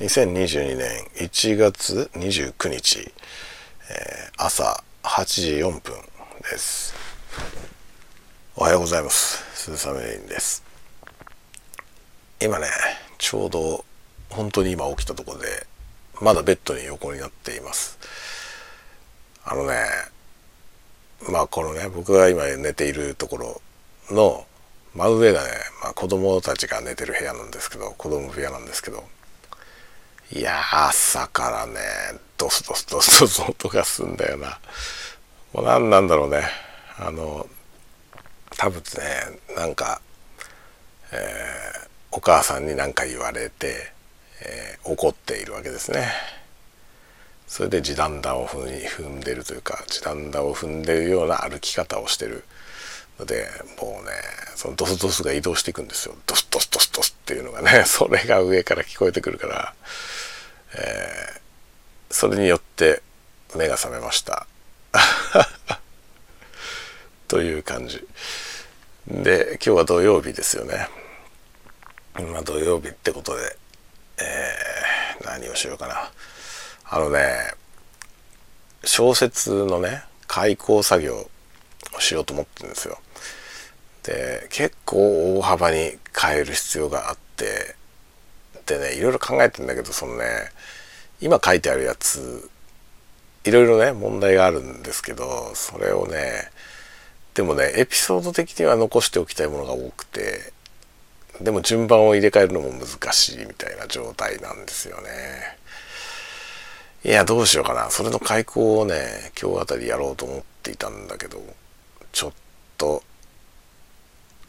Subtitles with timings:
[0.00, 5.92] 2022年1月29日、えー、朝8時4分
[6.48, 6.94] です。
[8.54, 9.42] おはようございます。
[9.56, 10.62] 鈴雨レインです。
[12.40, 12.68] 今ね
[13.18, 13.84] ちょうど
[14.30, 15.66] 本当に今起きたところで
[16.22, 17.98] まだベッドに横になっています。
[19.44, 19.74] あのね
[21.28, 23.60] まあこのね僕が今寝ているところ
[24.12, 24.46] の
[24.94, 25.50] 真上がね、
[25.82, 29.02] まあ、子供たちが寝てる部屋なんですけど子供部屋なんですけど
[30.30, 31.80] いや朝からね
[32.36, 34.58] ドスドスドスドス音がすんだよな。
[35.54, 36.42] もう何なんだろうね。
[36.98, 37.46] あの
[38.56, 40.00] 多分ねなんか、
[41.12, 43.92] えー、お母さんに何か言われて、
[44.42, 46.08] えー、怒っているわけですね。
[47.46, 52.44] それで地団打を踏んでるというか地団打を踏んでるような歩き方をしてる
[53.18, 53.48] ので
[53.80, 54.10] もうね
[54.54, 56.14] そのドスドスが移動していくんですよ。
[56.26, 59.74] ドスドスドスドスっていうのがねそれが上から聞こえてくるから、
[60.74, 63.02] えー、それによって
[63.56, 64.46] 目が覚めました。
[67.28, 68.06] という感じ。
[69.06, 70.88] で今日は土曜日ですよね。
[72.14, 73.56] まあ土曜日ってことで、
[74.18, 76.10] えー、何をしようかな。
[76.84, 77.52] あのね
[78.84, 81.28] 小説のね開講作業
[81.94, 82.98] をしようと思ってるんですよ。
[84.02, 87.67] で結構大幅に変える必要があって
[88.68, 90.24] でねいろいろ考えてんだけどそのね
[91.20, 92.48] 今書いてあるやつ
[93.44, 96.50] いろいろね問題があるんですけどそれをね
[97.34, 100.52] でもねエピソード的には残しておきたいものが多くて
[101.40, 105.58] でも順番を入れ替えるのも難しいみたいな状態なんですよね。
[107.04, 107.90] いや、どうしようかな。
[107.90, 111.40] それの開口をね、今日あたりやろうと思っていたんだけど、
[112.10, 112.32] ちょっ
[112.76, 113.04] と、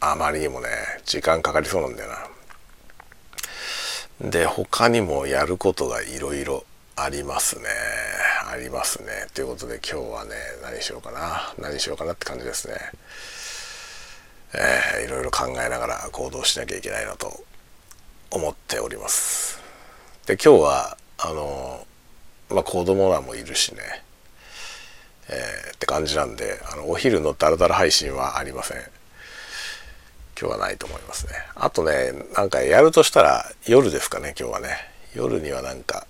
[0.00, 0.68] あまりにもね、
[1.04, 2.16] 時間かかりそうなんだよな。
[4.20, 6.64] で、他にもやることがいろいろ
[6.96, 7.64] ありますね。
[8.50, 9.26] ありますね。
[9.34, 10.30] ということで今日はね、
[10.62, 11.54] 何しようかな。
[11.58, 12.74] 何しようかなって感じですね。
[14.52, 17.44] えー、いろいろ考えながら行動しなきゃいけないなと
[18.30, 19.60] 思っております。
[20.26, 21.86] で、今日は、あの、
[22.50, 23.80] まあ子供らもいるしね、
[25.30, 28.78] えー、って感じなんであのお昼のダラダラ配信はありません
[30.40, 31.32] 今日はないと思いますね。
[31.54, 34.68] あとねなんかやるとしたら夜ですかね今日はね。
[35.14, 36.06] 夜にはなんか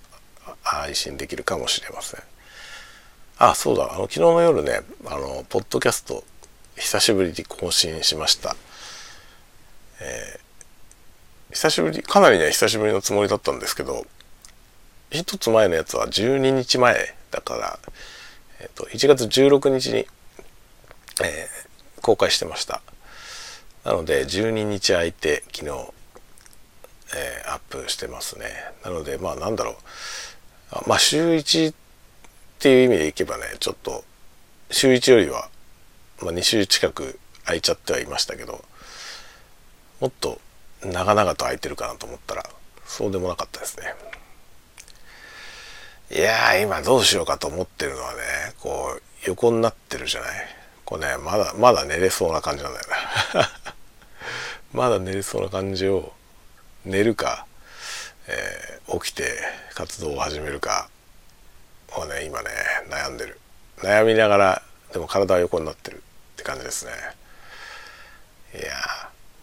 [0.62, 2.20] 配信できるかもしれません。
[3.38, 3.92] あそうだ。
[3.92, 6.22] あの昨日の夜ねあのポッドキャスト
[6.76, 8.54] 久しぶりに更新しました。
[10.00, 14.06] えー、久しぶりかなりね久しぶりのつもりだったんですけど
[15.10, 17.78] 一つ前のやつは12日前だから、
[18.60, 22.80] えーと、1月16日に、えー、公開してました。
[23.84, 25.92] なので12日空いて昨日、
[27.16, 28.46] えー、アップしてますね。
[28.84, 29.74] なのでまあなんだろう。
[30.88, 31.74] まあ週1っ
[32.58, 34.04] ていう意味でいけばねちょっと
[34.70, 35.48] 週1よりは、
[36.22, 38.64] まあ、2週近く空いちゃってはいましたけど
[40.00, 40.38] もっと
[40.84, 42.44] 長々と空いてるかなと思ったら
[42.86, 43.94] そうでもなかったですね。
[46.12, 48.18] いやー今どうしようかと思ってるのはね
[48.58, 50.30] こう横になってるじゃない。
[50.84, 52.86] こうねまだまだ寝れそうな感じなんだよ
[53.34, 53.48] な。
[54.72, 56.12] まだ寝れそうな感じを
[56.84, 57.46] 寝るか、
[58.28, 59.24] えー、起きて
[59.74, 60.88] 活動を始めるか
[61.96, 62.48] をね今ね
[62.88, 63.38] 悩んでる
[63.78, 66.00] 悩みながらでも体は横になってるっ
[66.36, 66.92] て感じですね
[68.54, 68.72] いや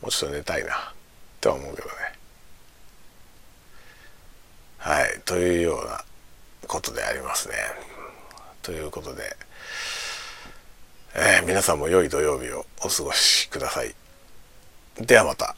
[0.02, 0.76] もうちょっと寝たいなっ
[1.42, 1.94] て思うけどね
[4.78, 6.02] はいというような
[6.68, 7.56] ことでありますね。
[8.62, 9.36] ということで、
[11.16, 13.96] えー、皆さんも良い土曜日をお過ごしください。
[15.02, 15.56] ではまた。